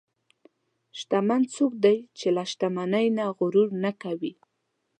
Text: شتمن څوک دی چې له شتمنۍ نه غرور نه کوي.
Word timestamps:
شتمن 0.97 1.41
څوک 1.55 1.73
دی 1.83 1.97
چې 2.17 2.27
له 2.35 2.43
شتمنۍ 2.51 3.07
نه 3.17 3.25
غرور 3.37 3.69
نه 3.83 3.91
کوي. 4.01 4.33